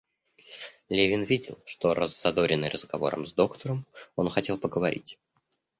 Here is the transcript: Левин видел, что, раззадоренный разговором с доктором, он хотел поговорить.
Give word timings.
Левин 0.89 1.21
видел, 1.21 1.59
что, 1.63 1.93
раззадоренный 1.93 2.69
разговором 2.69 3.27
с 3.27 3.33
доктором, 3.33 3.85
он 4.15 4.31
хотел 4.31 4.57
поговорить. 4.57 5.19